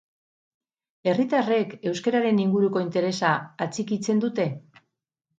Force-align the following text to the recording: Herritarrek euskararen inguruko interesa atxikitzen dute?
Herritarrek 1.09 1.75
euskararen 1.91 2.39
inguruko 2.45 2.81
interesa 2.85 3.35
atxikitzen 3.67 4.23
dute? 4.25 4.47